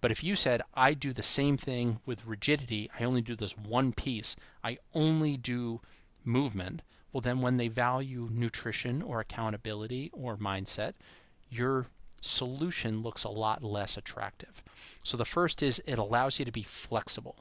But 0.02 0.12
if 0.12 0.24
you 0.24 0.36
said, 0.36 0.62
I 0.74 0.94
do 0.94 1.12
the 1.12 1.24
same 1.24 1.58
thing 1.58 2.00
with 2.06 2.26
rigidity, 2.26 2.90
I 3.00 3.04
only 3.04 3.22
do 3.22 3.36
this 3.36 3.58
one 3.58 3.92
piece, 3.92 4.36
I 4.64 4.78
only 4.94 5.36
do 5.36 5.82
movement, 6.24 6.82
well, 7.12 7.22
then 7.22 7.42
when 7.42 7.58
they 7.58 7.68
value 7.68 8.30
nutrition 8.32 9.02
or 9.02 9.20
accountability 9.20 10.10
or 10.14 10.38
mindset, 10.38 10.94
your 11.50 11.88
solution 12.22 13.02
looks 13.02 13.24
a 13.24 13.30
lot 13.30 13.64
less 13.64 13.98
attractive. 13.98 14.64
So 15.04 15.18
the 15.18 15.26
first 15.26 15.64
is 15.64 15.82
it 15.86 15.98
allows 15.98 16.38
you 16.38 16.46
to 16.46 16.52
be 16.52 16.64
flexible. 16.64 17.38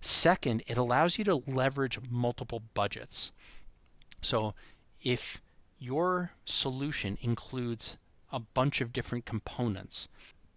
Second, 0.00 0.62
it 0.66 0.78
allows 0.78 1.18
you 1.18 1.24
to 1.24 1.42
leverage 1.46 1.98
multiple 2.08 2.62
budgets. 2.74 3.32
So 4.20 4.54
if 5.02 5.42
your 5.78 6.32
solution 6.44 7.18
includes 7.20 7.96
a 8.32 8.40
bunch 8.40 8.80
of 8.80 8.92
different 8.92 9.24
components, 9.24 10.08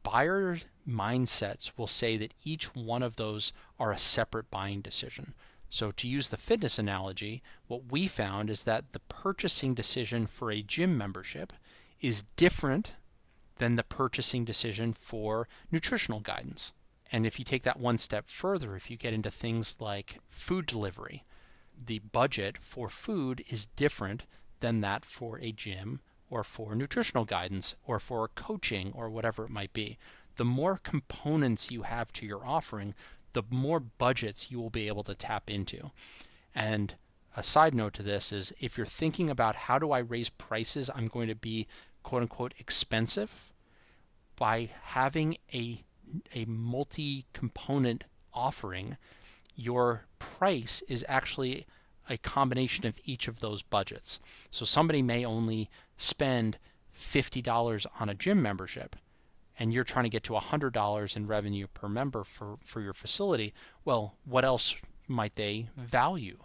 buyer 0.04 0.58
mindsets 0.88 1.72
will 1.78 1.88
say 1.88 2.18
that 2.18 2.34
each 2.44 2.76
one 2.76 3.04
of 3.04 3.16
those 3.16 3.54
are 3.80 3.92
a 3.92 4.00
separate 4.00 4.50
buying 4.52 4.82
decision. 4.82 5.34
So, 5.70 5.92
to 5.92 6.08
use 6.08 6.28
the 6.28 6.38
fitness 6.38 6.78
analogy, 6.78 7.42
what 7.68 7.92
we 7.92 8.06
found 8.08 8.50
is 8.50 8.64
that 8.64 8.92
the 8.92 9.00
purchasing 9.00 9.74
decision 9.74 10.28
for 10.28 10.52
a 10.52 10.62
gym 10.62 10.98
membership 10.98 11.54
is 12.02 12.24
different 12.36 12.96
than 13.58 13.76
the 13.76 13.84
purchasing 13.84 14.44
decision 14.44 14.92
for 14.92 15.48
nutritional 15.72 16.20
guidance. 16.20 16.74
And 17.12 17.26
if 17.26 17.38
you 17.38 17.46
take 17.46 17.64
that 17.64 17.80
one 17.80 17.98
step 17.98 18.28
further, 18.28 18.76
if 18.76 18.90
you 18.90 18.98
get 18.98 19.14
into 19.14 19.30
things 19.30 19.78
like 19.80 20.20
food 20.30 20.66
delivery, 20.66 21.26
the 21.86 22.00
budget 22.00 22.58
for 22.58 22.90
food 22.90 23.44
is 23.50 23.66
different 23.66 24.24
than 24.62 24.82
that 24.82 25.04
for 25.04 25.40
a 25.40 25.52
gym 25.52 26.00
or 26.30 26.44
for 26.44 26.74
nutritional 26.74 27.26
guidance 27.26 27.76
or 27.86 28.00
for 28.00 28.30
coaching 28.30 28.94
or 28.96 29.10
whatever 29.10 29.46
it 29.46 29.50
might 29.50 29.74
be. 29.74 29.98
The 30.38 30.46
more 30.46 30.78
components 30.78 31.70
you 31.70 31.82
have 31.82 32.14
to 32.14 32.26
your 32.26 32.46
offering, 32.46 32.94
the 33.34 33.44
more 33.50 33.80
budgets 33.80 34.50
you 34.50 34.60
will 34.60 34.70
be 34.70 34.88
able 34.88 35.04
to 35.04 35.16
tap 35.16 35.50
into. 35.50 35.92
And 36.56 36.96
a 37.36 37.44
side 37.44 37.74
note 37.74 37.94
to 37.94 38.04
this 38.04 38.32
is 38.32 38.54
if 38.60 38.78
you're 38.78 38.86
thinking 38.86 39.30
about 39.30 39.56
how 39.56 39.80
do 39.80 39.92
I 39.92 40.00
raise 40.00 40.30
prices, 40.30 40.90
I'm 40.94 41.08
going 41.08 41.28
to 41.28 41.36
be 41.36 41.68
quote 42.04 42.22
unquote 42.22 42.54
expensive 42.58 43.52
by 44.38 44.70
having 44.84 45.38
a 45.54 45.84
a 46.34 46.46
multi-component 46.46 48.04
offering, 48.34 48.98
your 49.56 50.06
price 50.20 50.82
is 50.88 51.06
actually 51.08 51.66
a 52.10 52.18
combination 52.18 52.86
of 52.86 53.00
each 53.06 53.28
of 53.28 53.40
those 53.40 53.62
budgets. 53.62 54.20
So 54.50 54.66
somebody 54.66 55.02
may 55.02 55.24
only 55.26 55.70
spend 55.98 56.58
$50 56.96 57.86
on 58.00 58.10
a 58.10 58.16
gym 58.16 58.42
membership 58.42 58.96
and 59.60 59.74
you're 59.74 59.84
trying 59.84 60.06
to 60.06 60.10
get 60.10 60.24
to 60.24 60.34
$100 60.34 61.16
in 61.16 61.28
revenue 61.28 61.68
per 61.74 61.88
member 61.88 62.24
for, 62.24 62.58
for 62.66 62.82
your 62.82 62.94
facility. 62.94 63.54
Well, 63.86 64.16
what 64.26 64.44
else 64.44 64.76
might 65.08 65.36
they 65.36 65.70
value? 65.78 66.38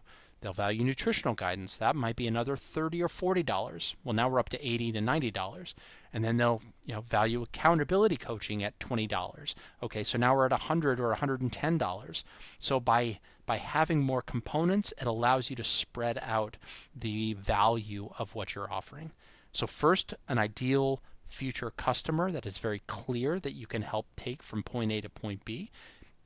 They'll 0.46 0.52
value 0.52 0.84
nutritional 0.84 1.34
guidance. 1.34 1.76
That 1.76 1.96
might 1.96 2.14
be 2.14 2.28
another 2.28 2.56
30 2.56 3.02
or 3.02 3.08
$40. 3.08 3.94
Well, 4.04 4.14
now 4.14 4.28
we're 4.28 4.38
up 4.38 4.48
to 4.50 4.64
80 4.64 4.92
to 4.92 5.00
$90 5.00 5.74
and 6.12 6.22
then 6.22 6.36
they'll 6.36 6.62
you 6.84 6.94
know 6.94 7.00
value 7.00 7.42
accountability 7.42 8.16
coaching 8.16 8.62
at 8.62 8.78
$20 8.78 9.54
okay 9.82 10.04
so 10.04 10.16
now 10.16 10.36
we're 10.36 10.46
at 10.46 10.52
a 10.52 10.54
100 10.54 11.00
or 11.00 11.12
$110 11.12 12.24
so 12.60 12.78
by 12.78 13.18
by 13.44 13.56
having 13.56 14.00
more 14.00 14.22
components 14.22 14.94
it 15.00 15.08
allows 15.08 15.50
you 15.50 15.56
to 15.56 15.64
spread 15.64 16.16
out 16.22 16.56
the 16.94 17.32
value 17.32 18.10
of 18.16 18.36
what 18.36 18.54
you're 18.54 18.72
offering. 18.72 19.10
So 19.50 19.66
first 19.66 20.14
an 20.28 20.38
ideal 20.38 21.02
future 21.24 21.72
customer 21.76 22.30
that 22.30 22.46
is 22.46 22.58
very 22.58 22.82
clear 22.86 23.40
that 23.40 23.54
you 23.54 23.66
can 23.66 23.82
help 23.82 24.06
take 24.14 24.44
from 24.44 24.62
point 24.62 24.92
A 24.92 25.00
to 25.00 25.08
point 25.10 25.44
B. 25.44 25.72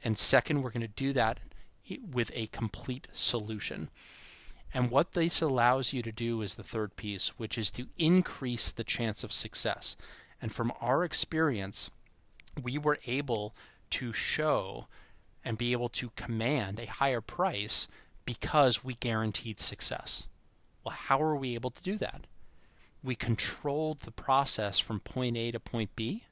And 0.05 0.19
second 0.19 0.61
we're 0.61 0.73
going 0.73 0.83
to 0.83 0.89
do 0.89 1.15
that 1.15 1.41
with 1.99 2.31
a 2.35 2.47
complete 2.49 3.09
solution 3.13 3.91
and 4.73 4.91
what 4.91 5.13
this 5.13 5.43
allows 5.43 5.93
you 5.93 6.03
to 6.03 6.13
do 6.13 6.43
is 6.43 6.55
the 6.55 6.63
third 6.63 6.97
piece, 6.97 7.29
which 7.39 7.59
is 7.59 7.71
to 7.73 7.89
increase 7.99 8.71
the 8.71 8.85
chance 8.85 9.25
of 9.25 9.33
success. 9.33 9.97
And 10.41 10.53
from 10.53 10.73
our 10.81 11.05
experience, 11.05 11.91
we 12.61 12.79
were 12.79 12.99
able 13.07 13.55
to 13.91 14.13
show 14.13 14.87
and 15.45 15.59
be 15.59 15.73
able 15.73 15.89
to 15.89 16.11
command 16.11 16.79
a 16.79 16.87
higher 16.87 17.21
price 17.21 17.89
because 18.25 18.85
we 18.85 18.95
guaranteed 18.95 19.59
success. 19.59 20.29
Well, 20.85 20.95
how 20.95 21.21
are 21.21 21.37
we 21.37 21.55
able 21.55 21.71
to 21.71 21.83
do 21.83 21.97
that? 21.99 22.27
We 23.03 23.17
controlled 23.17 24.01
the 24.01 24.13
process 24.13 24.79
from 24.79 25.01
point 25.01 25.37
A 25.37 25.51
to 25.51 25.59
point 25.59 25.97
B, 25.97 26.25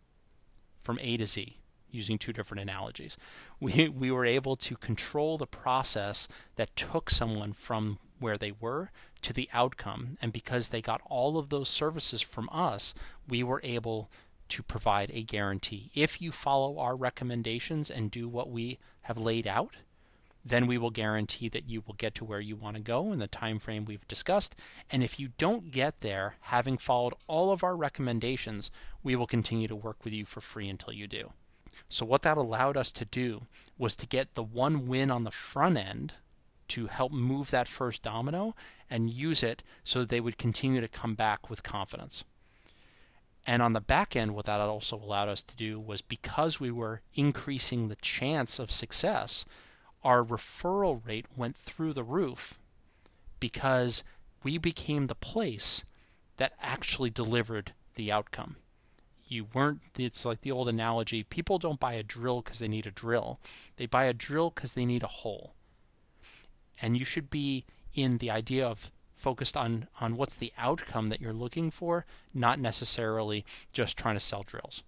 from 0.83 0.99
A 1.01 1.17
to 1.17 1.27
Z, 1.27 1.58
using 1.91 2.19
two 2.19 2.33
different 2.33 2.63
analogies. 2.63 3.17
We, 3.61 3.89
we 3.89 4.11
were 4.11 4.25
able 4.27 4.57
to 4.57 4.77
control 4.77 5.39
the 5.39 5.47
process 5.47 6.29
that 6.57 6.77
took 6.77 7.11
someone 7.11 7.53
from 7.53 7.99
where 8.19 8.37
they 8.37 8.53
were 8.53 8.91
to 9.23 9.33
the 9.33 9.49
outcome. 9.53 10.19
And 10.21 10.33
because 10.33 10.69
they 10.69 10.83
got 10.83 11.01
all 11.07 11.39
of 11.39 11.51
those 11.51 11.69
services 11.69 12.23
from 12.23 12.49
us, 12.53 12.95
we 13.29 13.43
were 13.43 13.61
able 13.65 14.11
to 14.49 14.63
provide 14.63 15.11
a 15.13 15.23
guarantee. 15.23 15.91
If 15.95 16.23
you 16.23 16.33
follow 16.33 16.79
our 16.79 16.97
recommendations 16.97 17.91
and 17.91 18.11
do 18.11 18.29
what 18.29 18.51
we 18.51 18.79
have 19.03 19.19
laid 19.19 19.47
out, 19.47 19.77
then 20.45 20.67
we 20.67 20.79
will 20.79 20.91
guarantee 20.91 21.49
that 21.49 21.69
you 21.69 21.83
will 21.87 21.95
get 21.95 22.15
to 22.15 22.25
where 22.25 22.41
you 22.41 22.57
want 22.57 22.77
to 22.77 22.83
go 22.83 23.13
in 23.13 23.19
the 23.19 23.27
time 23.27 23.59
frame 23.59 23.85
we've 23.85 24.09
discussed. 24.09 24.57
And 24.91 25.03
if 25.03 25.21
you 25.21 25.29
don't 25.37 25.71
get 25.71 26.01
there, 26.01 26.37
having 26.43 26.79
followed 26.79 27.15
all 27.27 27.51
of 27.51 27.63
our 27.63 27.77
recommendations, 27.77 28.71
we 29.03 29.15
will 29.15 29.27
continue 29.27 29.69
to 29.69 29.77
work 29.77 30.05
with 30.05 30.15
you 30.15 30.25
for 30.25 30.41
free 30.41 30.69
until 30.69 30.93
you 30.93 31.07
do. 31.07 31.33
So, 31.89 32.05
what 32.05 32.23
that 32.23 32.37
allowed 32.37 32.77
us 32.77 32.93
to 32.93 33.05
do 33.05 33.47
was 33.79 33.97
to 33.97 34.07
get 34.07 34.35
the 34.35 34.43
one 34.43 34.87
win 34.87 35.11
on 35.11 35.25
the 35.25 35.31
front 35.31 35.79
end 35.79 36.15
to 36.69 36.87
help 36.87 37.13
move 37.13 37.51
that 37.51 37.69
first 37.69 38.03
domino 38.03 38.55
and 38.91 39.11
use 39.11 39.43
it 39.43 39.63
so 39.85 40.01
that 40.01 40.09
they 40.11 40.21
would 40.21 40.37
continue 40.37 40.81
to 40.81 40.89
come 40.89 41.15
back 41.15 41.49
with 41.49 41.63
confidence. 41.63 42.25
And 43.47 43.63
on 43.63 43.73
the 43.73 43.81
back 43.81 44.15
end, 44.15 44.35
what 44.35 44.45
that 44.45 44.61
also 44.61 44.97
allowed 44.97 45.29
us 45.29 45.43
to 45.45 45.57
do 45.57 45.81
was 45.81 46.03
because 46.03 46.61
we 46.61 46.71
were 46.71 47.01
increasing 47.15 47.89
the 47.89 47.97
chance 47.97 48.59
of 48.59 48.71
success, 48.71 49.47
our 50.05 50.23
referral 50.23 51.07
rate 51.07 51.27
went 51.35 51.57
through 51.57 51.95
the 51.95 52.05
roof 52.05 52.59
because 53.41 54.05
we 54.43 54.59
became 54.59 55.07
the 55.07 55.15
place 55.15 55.85
that 56.37 56.53
actually 56.61 57.11
delivered 57.11 57.73
the 57.95 58.13
outcome. 58.13 58.57
You 59.29 59.47
weren't, 59.53 59.81
it's 59.99 60.25
like 60.25 60.41
the 60.41 60.51
old 60.51 60.69
analogy 60.69 61.23
people 61.23 61.59
don't 61.59 61.81
buy 61.81 61.95
a 61.95 62.03
drill 62.03 62.41
because 62.43 62.59
they 62.59 62.69
need 62.69 62.87
a 62.87 62.91
drill, 62.91 63.39
they 63.77 63.87
buy 63.87 64.05
a 64.05 64.13
drill 64.13 64.51
because 64.51 64.73
they 64.73 64.87
need 64.87 65.03
a 65.03 65.09
hole. 65.09 65.55
And 66.81 66.97
you 66.97 67.05
should 67.05 67.29
be 67.29 67.65
in 67.95 68.19
the 68.19 68.31
idea 68.31 68.67
of 68.67 68.91
focused 69.15 69.57
on, 69.57 69.89
on 70.01 70.17
what's 70.17 70.37
the 70.37 70.53
outcome 70.57 71.09
that 71.09 71.21
you're 71.21 71.33
looking 71.33 71.71
for, 71.71 72.07
not 72.33 72.61
necessarily 72.61 73.45
just 73.73 73.97
trying 73.97 74.15
to 74.15 74.21
sell 74.21 74.45
drills. 74.45 74.83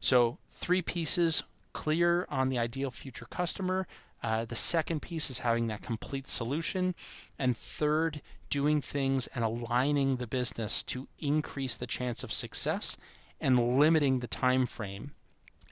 So, 0.00 0.38
three 0.50 0.82
pieces 0.82 1.42
clear 1.72 2.26
on 2.30 2.48
the 2.48 2.58
ideal 2.58 2.90
future 2.90 3.26
customer. 3.26 3.86
Uh, 4.22 4.44
the 4.44 4.56
second 4.56 5.00
piece 5.00 5.30
is 5.30 5.40
having 5.40 5.66
that 5.66 5.82
complete 5.82 6.28
solution. 6.28 6.94
And 7.38 7.56
third, 7.56 8.20
doing 8.50 8.80
things 8.80 9.28
and 9.28 9.44
aligning 9.44 10.16
the 10.16 10.26
business 10.26 10.82
to 10.84 11.08
increase 11.18 11.76
the 11.76 11.86
chance 11.86 12.22
of 12.22 12.32
success 12.32 12.98
and 13.42 13.78
limiting 13.78 14.20
the 14.20 14.26
time 14.26 14.64
frame 14.64 15.10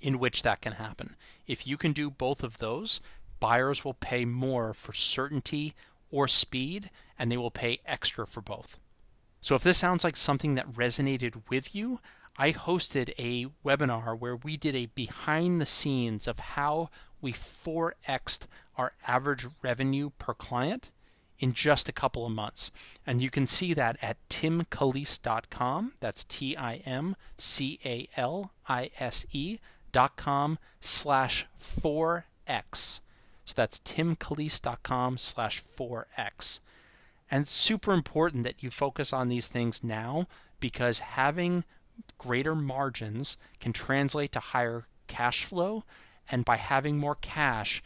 in 0.03 0.19
which 0.19 0.43
that 0.43 0.61
can 0.61 0.73
happen. 0.73 1.17
If 1.47 1.67
you 1.67 1.77
can 1.77 1.93
do 1.93 2.11
both 2.11 2.43
of 2.43 2.59
those, 2.59 3.01
buyers 3.39 3.85
will 3.85 3.95
pay 3.95 4.25
more 4.25 4.75
for 4.75 4.93
certainty 4.93 5.75
or 6.11 6.27
speed, 6.27 6.91
and 7.19 7.31
they 7.31 7.37
will 7.37 7.51
pay 7.51 7.81
extra 7.87 8.27
for 8.27 8.41
both. 8.41 8.81
So 9.41 9.55
if 9.55 9.63
this 9.63 9.79
sounds 9.79 10.03
like 10.03 10.17
something 10.17 10.57
that 10.57 10.73
resonated 10.73 11.49
with 11.49 11.75
you, 11.75 12.01
I 12.37 12.53
hosted 12.53 13.13
a 13.19 13.47
webinar 13.65 14.19
where 14.19 14.37
we 14.37 14.57
did 14.57 14.75
a 14.75 14.87
behind 14.87 15.61
the 15.61 15.67
scenes 15.67 16.27
of 16.27 16.39
how 16.39 16.91
we 17.21 17.33
4xed 17.33 18.47
our 18.77 18.95
average 19.07 19.47
revenue 19.63 20.11
per 20.19 20.35
client 20.35 20.91
in 21.41 21.55
just 21.55 21.89
a 21.89 21.93
couple 21.93 22.25
of 22.25 22.33
months. 22.33 22.71
And 23.07 23.21
you 23.21 23.31
can 23.31 23.47
see 23.47 23.75
that 23.75 23.97
at 24.01 24.17
timcalise.com. 24.29 25.95
That's 25.99 26.23
T 26.25 26.57
I 26.57 26.77
M 26.87 27.17
C 27.39 27.81
A 27.85 28.09
L 28.17 28.53
I 28.69 28.91
S 29.01 29.27
E.com 29.33 30.59
slash 30.81 31.47
4x. 31.59 33.01
So 33.45 33.55
that's 33.57 33.81
timcalise.com 33.81 35.19
slash 35.19 35.63
4x. 35.63 36.61
And 37.31 37.43
it's 37.43 37.53
super 37.53 37.93
important 37.93 38.45
that 38.45 38.63
you 38.63 38.71
focus 38.71 39.13
on 39.13 39.29
these 39.29 39.49
things 39.49 39.83
now 39.83 40.29
because 40.61 41.01
having 41.01 41.65
greater 42.19 42.55
margins 42.55 43.37
can 43.59 43.73
translate 43.73 44.33
to 44.33 44.41
higher 44.41 44.85
cash 45.07 45.45
flow. 45.45 45.85
And 46.31 46.45
by 46.45 46.57
having 46.57 46.97
more 46.97 47.17
cash, 47.17 47.83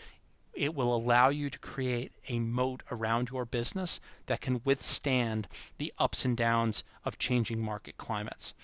it 0.57 0.75
will 0.75 0.95
allow 0.95 1.29
you 1.29 1.51
to 1.51 1.59
create 1.59 2.13
a 2.29 2.39
moat 2.39 2.83
around 2.91 3.31
your 3.31 3.45
business 3.45 4.01
that 4.27 4.41
can 4.41 4.61
withstand 4.65 5.49
the 5.79 5.93
ups 5.99 6.25
and 6.25 6.37
downs 6.37 6.85
of 7.05 7.19
changing 7.19 7.61
market 7.61 7.97
climates. 7.97 8.55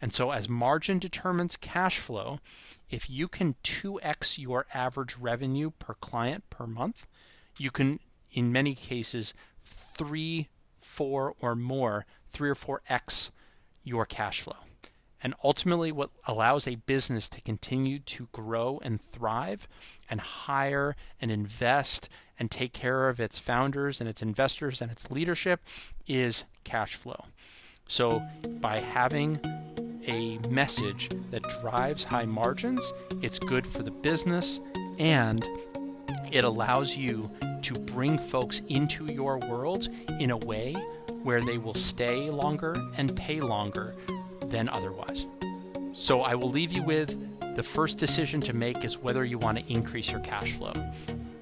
And 0.00 0.12
so, 0.12 0.30
as 0.30 0.48
margin 0.48 0.98
determines 0.98 1.56
cash 1.56 1.98
flow, 1.98 2.40
if 2.88 3.10
you 3.10 3.28
can 3.28 3.54
2x 3.62 4.38
your 4.38 4.66
average 4.72 5.16
revenue 5.16 5.70
per 5.70 5.94
client 5.94 6.48
per 6.48 6.66
month, 6.66 7.06
you 7.58 7.70
can, 7.70 8.00
in 8.32 8.50
many 8.50 8.74
cases, 8.74 9.34
three, 9.62 10.48
four, 10.78 11.34
or 11.40 11.54
more, 11.54 12.06
three 12.28 12.48
or 12.48 12.54
four 12.54 12.80
x 12.88 13.30
your 13.84 14.06
cash 14.06 14.40
flow. 14.40 14.56
And 15.22 15.34
ultimately, 15.44 15.92
what 15.92 16.10
allows 16.26 16.66
a 16.66 16.76
business 16.76 17.28
to 17.30 17.42
continue 17.42 17.98
to 17.98 18.28
grow 18.32 18.80
and 18.82 19.00
thrive 19.00 19.68
and 20.10 20.20
hire 20.20 20.96
and 21.20 21.30
invest 21.30 22.08
and 22.38 22.50
take 22.50 22.72
care 22.72 23.08
of 23.08 23.20
its 23.20 23.38
founders 23.38 24.00
and 24.00 24.08
its 24.08 24.22
investors 24.22 24.82
and 24.82 24.90
its 24.90 25.10
leadership 25.10 25.60
is 26.06 26.44
cash 26.64 26.94
flow. 26.94 27.26
So, 27.86 28.22
by 28.60 28.78
having 28.78 29.40
a 30.06 30.38
message 30.48 31.10
that 31.30 31.42
drives 31.60 32.04
high 32.04 32.24
margins, 32.24 32.92
it's 33.20 33.38
good 33.38 33.66
for 33.66 33.82
the 33.82 33.90
business 33.90 34.60
and 34.98 35.44
it 36.32 36.44
allows 36.44 36.96
you 36.96 37.30
to 37.62 37.74
bring 37.74 38.18
folks 38.18 38.60
into 38.68 39.06
your 39.06 39.38
world 39.38 39.88
in 40.18 40.30
a 40.30 40.36
way 40.36 40.74
where 41.22 41.40
they 41.40 41.58
will 41.58 41.74
stay 41.74 42.30
longer 42.30 42.76
and 42.96 43.14
pay 43.16 43.40
longer 43.40 43.94
than 44.46 44.68
otherwise. 44.68 45.26
So 45.92 46.22
I 46.22 46.34
will 46.34 46.50
leave 46.50 46.72
you 46.72 46.82
with 46.82 47.18
the 47.56 47.62
first 47.62 47.98
decision 47.98 48.40
to 48.42 48.52
make 48.52 48.84
is 48.84 48.98
whether 48.98 49.24
you 49.24 49.38
want 49.38 49.58
to 49.58 49.72
increase 49.72 50.10
your 50.10 50.20
cash 50.20 50.52
flow. 50.52 50.72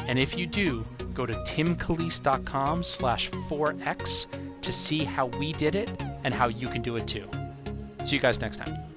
And 0.00 0.18
if 0.18 0.36
you 0.38 0.46
do, 0.46 0.84
go 1.14 1.26
to 1.26 1.34
timcalise.com 1.34 2.82
slash 2.82 3.30
4x 3.30 4.26
to 4.62 4.72
see 4.72 5.04
how 5.04 5.26
we 5.26 5.52
did 5.52 5.74
it 5.74 5.90
and 6.24 6.32
how 6.32 6.48
you 6.48 6.68
can 6.68 6.82
do 6.82 6.96
it 6.96 7.06
too. 7.06 7.28
See 8.04 8.16
you 8.16 8.22
guys 8.22 8.40
next 8.40 8.56
time. 8.56 8.87